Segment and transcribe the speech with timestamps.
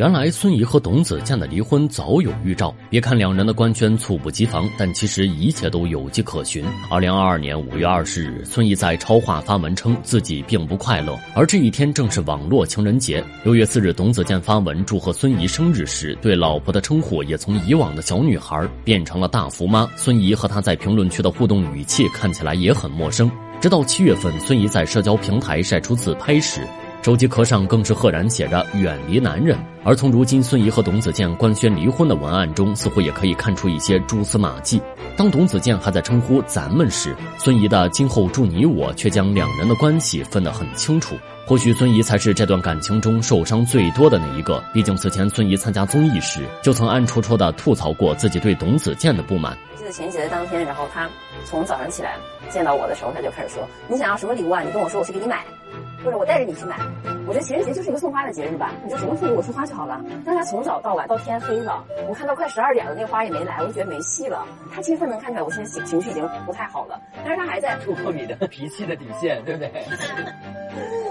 [0.00, 2.74] 原来孙怡和董子健的离婚早有预兆。
[2.88, 6.64] 别看两人的官宣猝不及防，但其实一切都有迹可循。
[6.90, 13.22] 二零二二年五月二十日，孙怡在超话发文称自己并不快乐，而这一天正是网络情人节。
[13.44, 19.86] 六月四日，董子健发文祝贺孙怡生日时，对老婆的称呼也从以往的小女孩变成了大福妈。
[19.96, 23.30] 孙怡和他在评论区的互动语气看起来也很陌生。
[23.60, 26.66] 直到七月份，孙怡在社交平台晒出自拍时。
[27.02, 34.82] 手机壳上更是赫然写着“远离男人”，而从如今孙怡和董子健官宣离婚的文案中，似乎也可以看出一些蛛丝马迹。
[35.16, 41.16] 当董子健还在称呼“咱们”时，孙怡的“今后祝你我”却将两人的关系分得很清楚。
[41.50, 49.58] 或许孙怡才是这段感情中受伤最多的那一个，毕竟此前孙怡参加综艺时，就曾暗戳戳的吐槽过自己对董子健的不满。
[49.74, 51.10] 记得情人节的当天，然后他
[51.44, 52.14] 从早上起来
[52.50, 54.62] 见到我的时候，他就开始说：“你想要什么礼物啊？
[54.62, 55.44] 你跟我说，我去给你买。”
[56.04, 56.78] 或者我带着你去买，
[57.26, 60.00] 我觉得情人节就是一个送花的节日吧，你就主动送给我束花就好了。
[60.24, 64.46] 但是他从早到晚到天黑了，我看到快十二点了，那花也没来，我就觉得没戏了。
[64.72, 69.70] 他其实能看出来，我现在情情绪已经不太好了，但是他还在突破你的脾气的底线，对不对？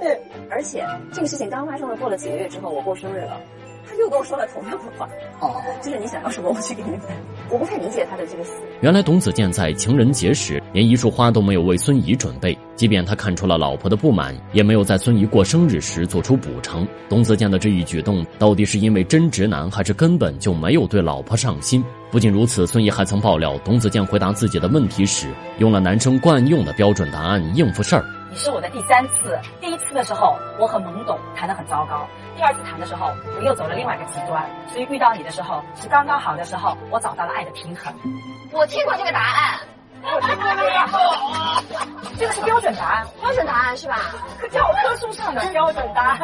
[0.00, 0.18] 对，
[0.50, 3.40] 而且这个事情刚发生了，过了几个月之后，我过生日了。
[3.86, 5.08] 他又跟我说了同样的话，
[5.40, 6.98] 哦，就是你想要什么，我去给你买。
[7.50, 8.52] 我不太理解他的这个死。
[8.82, 16.86] 原来董子健在情人节时连一束花都没有为孙怡准备，即便他看出了老婆的不满，也没有在孙怡过生日时做出补偿。
[17.08, 21.82] 董子健的这一举动，到底是因为真直男，还是根本就没有对老婆上心？
[22.12, 25.26] 不仅如此，孙怡还曾爆料，董子健回答自己的问题时，
[25.58, 28.04] 用了男生惯用的标准答案应付事儿。
[28.30, 32.06] 你是我的第三次，第一次的时候我很懵懂，谈得很糟糕；
[32.36, 34.48] 第二次谈的时候，我又走了另外一个极端。
[34.68, 37.92] 所以遇到你的时候是刚刚好的时候，我找到了爱的平衡。
[38.52, 39.58] 我听过这个答案，
[40.00, 40.42] 这个，
[42.18, 43.96] 这个是标准答案，标准答案是吧？
[44.50, 46.18] 教科书上的标准答案。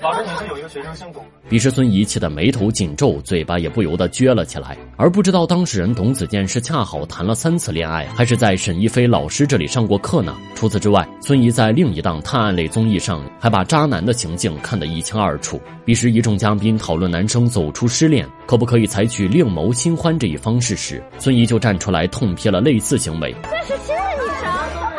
[0.00, 1.24] 老师，你是有一个学生姓董。
[1.48, 4.76] 彼时孙怡气得眉头紧皱，嘴巴也不由得撅了起来。
[4.96, 10.34] 而不知道当事人董子健是恰好谈了三次恋爱，还是在沈一飞老师这里上过课呢？
[10.54, 15.60] 除此之外，孙怡在另一档探案类综艺上还把渣男的行径看得一清二楚。
[15.84, 23.34] 彼时一众嘉宾讨论男生走出失恋可不可以采取另谋新欢这一方式时，孙怡就站出来痛批类似行为。
[23.44, 24.50] 那是新的女生，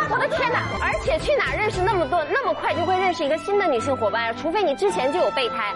[0.10, 0.64] 我的天哪！
[0.82, 4.36] 而且去哪认识那么多，那么快就会认识一个新的女性伙伴？
[4.38, 5.74] 除非你之前就有备胎。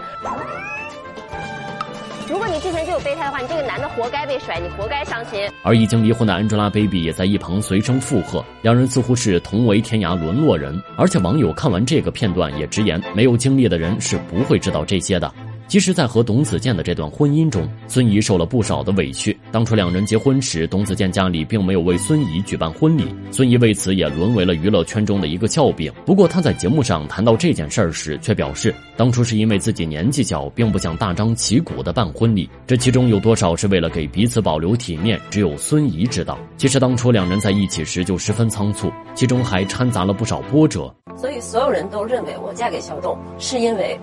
[2.28, 5.50] 如果你之前就有备胎的话，你这个男的活该被甩，你活该伤心。
[5.62, 10.80] 而已经离婚的 Angelababy 也在一旁随声附和，两人似乎是同为天涯沦落人。
[10.96, 15.32] 而且网友看完这个片段也直言，没有经历的人是不会知道这些的。
[15.70, 19.38] 其实，在和董子健的这段婚姻中，孙怡受了不少的委屈。
[19.52, 25.92] 当初两人结婚时，董子健家里并没有为孙怡举办婚礼，孙怡为此也沦为了娱乐圈中的一个笑柄。
[26.04, 36.36] 不过，他在节目上谈到这件事儿时，却表示，当初是因为自己年纪小，并不想大张旗鼓的办婚礼，这其中有多少是为了给彼此保留体面，只有孙怡知道。
[36.56, 40.92] 其实，当初两人在一起时就十分仓促，其中还掺杂了不少波折。
[41.16, 43.96] 所以，所有人都认为我嫁给小董是因为。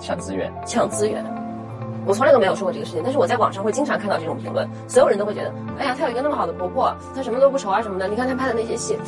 [0.00, 1.24] 抢资源，抢资源，
[2.06, 8.08] 我从来都没有说过这个事情，但是我在网上会经常看到这种评论，所有人都会觉得，哎呀，她有一个那么好的婆婆，她什么都不愁啊什么的。
[8.08, 8.98] 你看她拍的那些戏，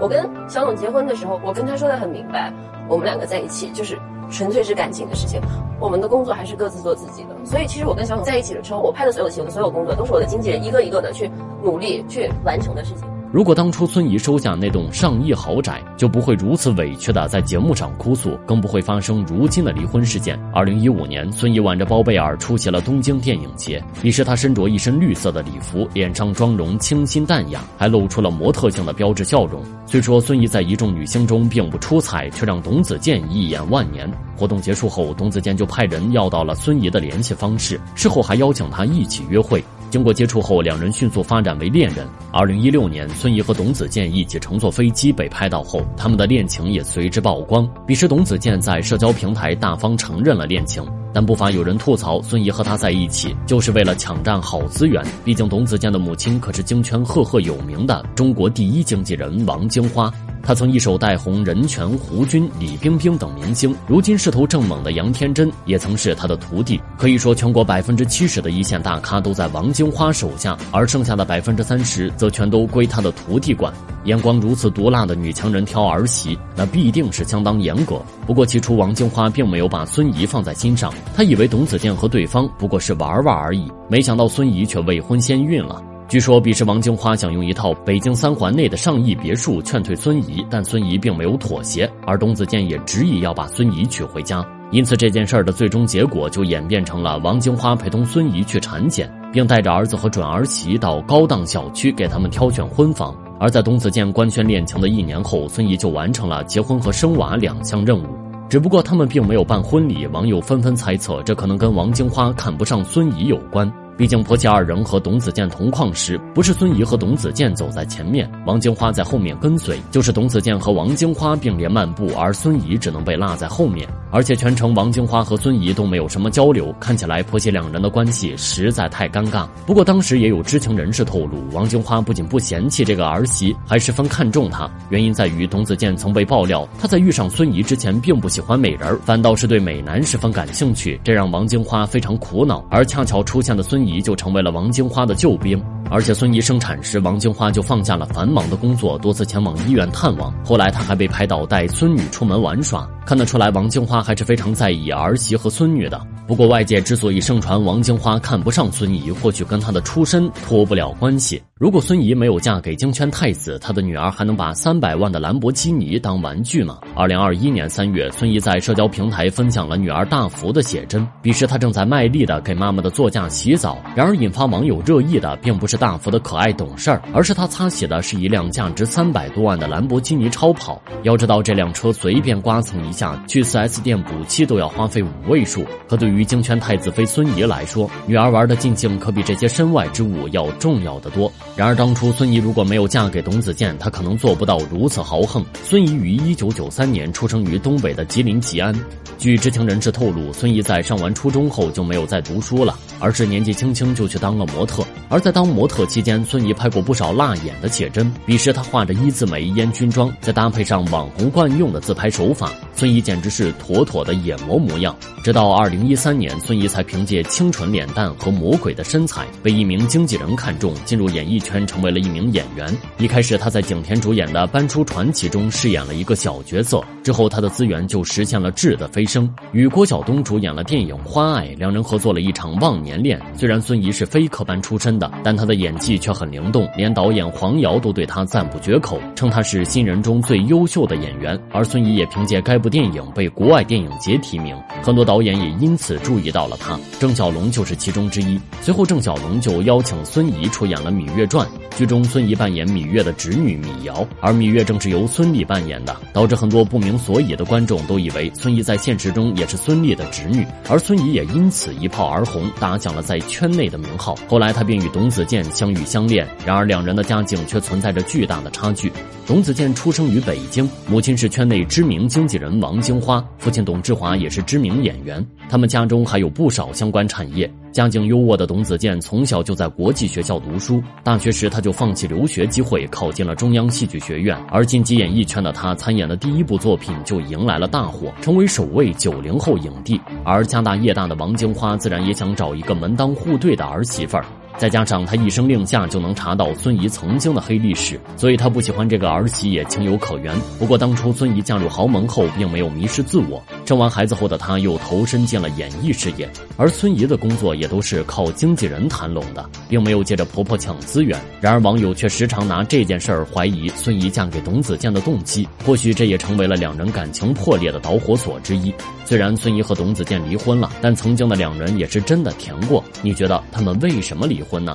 [0.00, 2.52] 我跟小董结婚的时候，我跟他说的很明白，
[2.88, 3.98] 我们两个在一起就是
[4.30, 5.40] 纯粹是感情的事情，
[5.78, 7.36] 我们的工作还是各自做自己的。
[7.44, 11.30] 所以其实我跟小董在一起的时候，我拍的所有戏，我的所有工作都是我的经纪人一个一个的去
[11.62, 13.06] 努力去完成的事情。
[13.32, 20.38] 如果当初孙怡收下那栋上亿豪宅，就不会如此委屈的在节目上哭诉，更不会发生如今的离婚事件。
[20.54, 29.60] 二零一五年，孙怡挽着包贝尔出席了东京电影节，彼时她身着一身绿色的礼服，脸上妆容清新淡雅，还露出了模特性的标志笑容。
[29.86, 34.10] 虽说孙怡在一众女星中并不出彩，却让董子健一眼万年。
[34.36, 39.62] 活动结束后，董子健就派人要到了孙怡的联系方式，事后还邀请她一起约会。
[39.90, 42.06] 经过接触后，两人迅速发展为恋人。
[42.32, 47.66] 二零一六年，孙怡和董子健一起乘坐飞机被拍到后，他们的恋情也随之曝光。
[47.86, 50.84] 彼时，董子健在社交平台大方承认了恋情，
[51.16, 55.02] 但不乏有人吐槽孙怡和他在一起就是为了抢占好资源。
[55.24, 60.12] 毕竟，董子健的母亲可是京圈赫赫有名的中国第一经纪人王晶花。
[60.42, 66.78] 他曾一手带红任泉、胡军、李冰冰等明星，如今势头正猛的杨天真也曾是他的徒弟。
[66.98, 73.72] 可以说，全国百分之七十的一线大咖都在王晶花手下，而剩下的百分之三十则全都归他的徒弟管。
[74.06, 78.00] 眼光如此毒辣的女强人挑儿媳，那必定是相当严格。
[78.26, 85.82] 不过起初，王晶花并没有把孙怡放在心上，她以为董子健和对方不过是玩玩而已，没想到孙怡却未婚先孕了。
[86.08, 94.46] 据说彼时王晶花想用一套北京三环内的上亿别墅劝退孙怡，但孙怡并没有妥协，而董子健也执意要把孙怡娶回家。
[94.70, 103.12] 因此这件事儿的最终结果就演变成了王金花陪同孙怡去产检，并带着儿子和准儿媳到高档小区给他们挑选婚房。
[103.38, 108.06] 而在董子健官宣恋情的一年后，孙怡就完成了结婚和生娃两项任务。
[108.48, 113.70] 只不过他们并没有办婚礼，网友纷纷猜测这可能跟王晶花看不上孙怡有关。
[113.96, 123.88] 毕竟婆媳二人和董子健同框时，不是孙怡和董子健走在前面，王金花在后面跟随，就是董子健和王金花并列漫步，而孙怡只能被落在后面。
[124.10, 129.46] 而且全程王金花和孙怡都没有什么交流，看起来婆媳两人的关系实在太尴尬。
[129.66, 134.70] 不过当时也有知情人士透露，王金花不仅不嫌弃这个儿媳，还十分看重她。
[134.90, 142.62] 原因在于董子健曾被爆料，他在遇上孙怡之前并不喜欢美人，反倒是对美男十分感兴趣，这让王金花非常苦恼。
[142.70, 143.85] 而恰巧出现的孙。
[143.86, 150.32] 姨就成为了王金花的救兵，而且孙怡生产时，王金花就放下了繁忙的工作，多次前往医院探望。
[150.44, 152.88] 后来，她还被拍到带孙女出门玩耍。
[153.04, 156.00] 看得出来，王金花还是非常在意儿媳和孙女的。
[156.26, 161.40] 不过，外界之所以盛传王金花看不上孙怡，或许跟她的出身脱不了关系。
[161.58, 166.80] 如果孙怡没有嫁给京圈太子，她的女儿还能把三百万的兰博基尼当玩具吗？
[166.94, 173.78] 二零二一年三月，孙怡在社交平台分享了女儿大福的写真，彼时她正在卖力的给妈妈的座驾洗澡。
[173.94, 180.78] 然而，引发网友热议的并不是大福的可爱懂事儿，而是她擦洗的是一辆价值三百多万的兰博基尼超跑。
[181.04, 182.92] 要知道，这辆车随便刮蹭一。
[182.92, 191.32] 下去 4S 店补漆都要花费五位数，可对于京圈太子妃孙怡来说，女儿玩的尽兴可比这些身外之物要重要的多。
[191.56, 195.42] 然而当初孙怡如果没有嫁给董子健，她可能做不到如此豪横。
[195.64, 198.74] 孙怡于一九九三年出生于东北的吉林吉安。
[199.16, 204.84] 据知情人士透露，孙怡在上完初中后就没有再读书了，而是年纪轻轻就去当了模特。
[205.08, 212.52] 而在当模特期间，孙怡拍过不少辣眼的写真，彼时她画着一字眉、烟熏妆，再搭配上网红惯用的自拍手法。
[212.76, 214.94] 孙怡简直是妥妥的野模模样。
[215.24, 222.70] 直到二零一三年，孙怡才凭借清纯脸蛋和魔鬼的身材，被一名经纪人看中，进入演艺圈，成为了一名演员。
[222.98, 233.18] 一开始，她在景甜主演的《搬出传奇》中饰演了一个小角色，之后她的资源就实现了质的飞升，与郭晓东主演了电影《欢爱》，两人合作了一场忘年恋。
[233.34, 241.40] 虽然孙怡是非科班出身的，但她的演技却很灵动，连导演黄瑶都对她赞不绝口，称她是新人中最优秀的演员。
[241.50, 242.65] 而孙怡也凭借该部。
[242.66, 244.52] 部电影被国外电影节提名，
[244.82, 246.76] 很多导演也因此注意到了他。
[246.98, 248.40] 郑晓龙就是其中之一。
[248.60, 251.46] 随后，郑晓龙就邀请孙怡出演了《芈月传》，
[251.78, 264.16] 剧中孙怡扮演芈月的侄女芈瑶，而芈月正是由孙俪扮演的，导致很多不明所以的观众都以为孙怡在现实中也是孙俪的侄女，而孙怡也因此一炮而红，打响了在圈内的名号。
[264.26, 268.92] 后来，他便与董子健相遇相恋，然而两人的家境却存在着巨大的差距。
[269.24, 272.55] 董子健出生于北京，母亲是圈内知名经纪人。
[272.60, 277.50] 王金花，父亲董志华也是知名演员，他们家中还有不少相关产业。
[277.72, 284.34] 家境优渥的董子健从小就在国际学校读书，大学时他就放弃留学机会，考进了中央戏剧学院。
[284.50, 290.00] 而晋级演艺圈的他，参演的第一部作品就迎来了大火，成为首位九零后影帝。
[290.24, 294.24] 而家大业大的王京花，自然也想找一个门当户对的儿媳妇儿。
[294.58, 300.34] 再加上他一声令下就能查到孙怡曾经的黑历史，所以他不喜欢这个儿媳也情有可原。
[300.58, 311.20] 不过当初孙怡嫁入豪门后，并没有迷失自我，生完孩子后的她又投身进了演艺事业，而孙怡的工作也都是靠经纪人谈拢的，并没有借着婆婆抢资源。
[311.40, 318.72] 然而网友却时常拿这件事儿怀疑孙怡嫁给董子健的动机，或许这也成为了两人感情破裂的导火索之一。
[319.04, 322.82] 虽然孙怡和董子健离婚了，但曾经的两人也是真的甜过。
[323.02, 324.74] 你觉得他们为什么离婚呢？